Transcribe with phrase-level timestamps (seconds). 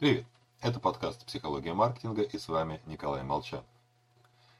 [0.00, 0.24] Привет!
[0.62, 3.62] Это подкаст «Психология маркетинга» и с вами Николай Молчан.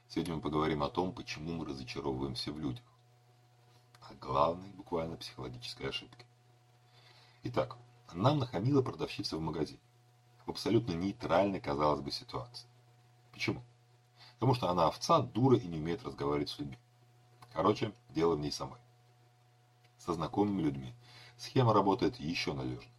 [0.07, 2.83] Сегодня мы поговорим о том, почему мы разочаровываемся в людях.
[4.01, 6.27] О главной, буквально, психологической ошибке.
[7.41, 7.75] Итак,
[8.13, 9.79] нам нахамила продавщица в магазине.
[10.45, 12.67] В абсолютно нейтральной, казалось бы, ситуации.
[13.31, 13.63] Почему?
[14.35, 16.77] Потому что она овца, дура и не умеет разговаривать с людьми.
[17.51, 18.77] Короче, дело в ней самой.
[19.97, 20.93] Со знакомыми людьми
[21.35, 22.93] схема работает еще надежнее.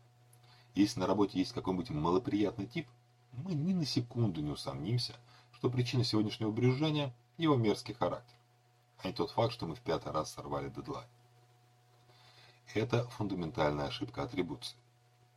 [0.75, 2.89] Если на работе есть какой-нибудь малоприятный тип,
[3.33, 5.15] мы ни на секунду не усомнимся,
[5.53, 8.37] что причина сегодняшнего брюзжания– его мерзкий характер,
[8.99, 11.09] а не тот факт, что мы в пятый раз сорвали дедлайн.
[12.75, 14.77] Это фундаментальная ошибка атрибуции.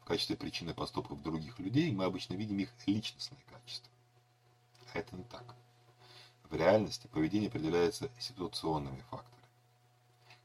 [0.02, 3.92] В качестве причины поступков других людей мы обычно видим их личностные качества.
[4.94, 5.56] А это не так.
[6.50, 9.48] В реальности поведение определяется ситуационными факторами.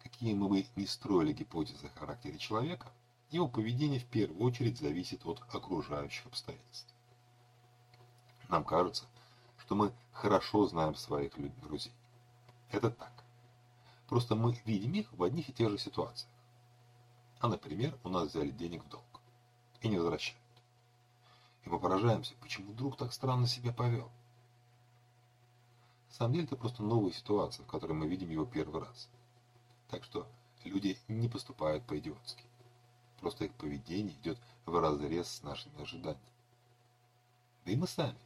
[0.03, 2.91] Какие мы бы ни строили гипотезы о характере человека,
[3.31, 6.93] его поведение в первую очередь зависит от окружающих обстоятельств.
[8.49, 9.05] Нам кажется,
[9.59, 11.93] что мы хорошо знаем своих друзей.
[12.71, 13.13] Это так.
[14.09, 16.31] Просто мы видим их в одних и тех же ситуациях.
[17.39, 19.21] А, например, у нас взяли денег в долг
[19.81, 20.41] и не возвращают.
[21.65, 24.11] И мы поражаемся, почему друг так странно себя повел.
[26.09, 29.09] На самом деле это просто новая ситуация, в которой мы видим его первый раз.
[29.89, 30.27] Так что
[30.65, 32.45] люди не поступают по-идиотски.
[33.21, 36.21] Просто их поведение идет в разрез с нашими ожиданиями.
[37.65, 38.19] Да и мы сами.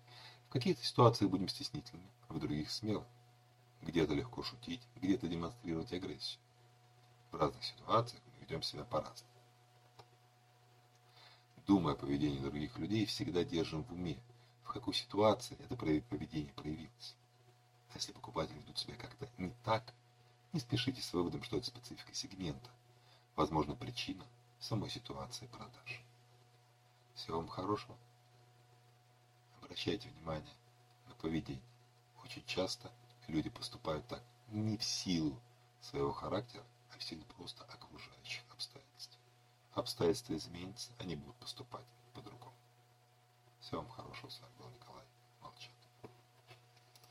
[0.49, 3.05] В каких-то ситуациях будем стеснительны, в других смелы.
[3.83, 6.41] Где-то легко шутить, где-то демонстрировать агрессию.
[7.33, 9.33] В разных ситуациях мы ведем себя по-разному.
[11.67, 14.19] Думая о поведении других людей, всегда держим в уме,
[14.63, 17.17] в какой ситуации это поведение проявилось.
[17.91, 19.93] А если покупатели ведут себя как-то не так,
[20.53, 22.71] не спешите с выводом, что это специфика сегмента.
[23.35, 24.25] Возможно, причина
[24.65, 26.03] самой ситуации продаж.
[27.15, 27.97] Всего вам хорошего.
[29.61, 30.55] Обращайте внимание
[31.07, 31.63] на поведение.
[32.23, 32.91] Очень часто
[33.29, 35.39] люди поступают так не в силу
[35.83, 36.65] своего характера,
[36.95, 39.19] а в силу просто окружающих обстоятельств.
[39.75, 42.57] Обстоятельства изменятся, они будут поступать по-другому.
[43.61, 44.55] Всего вам хорошего, с вами